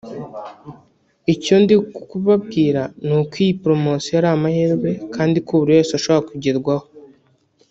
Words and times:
icyo 1.33 1.55
ndi 1.63 1.75
kubabwira 2.09 2.81
nuko 3.05 3.35
iyi 3.43 3.53
promosiyo 3.63 4.13
ari 4.19 4.29
amahirwe 4.35 4.89
ko 4.93 4.99
kandi 5.15 5.37
buri 5.47 5.71
wese 5.77 5.91
ashobora 5.93 6.27
kugerwaho 6.29 6.85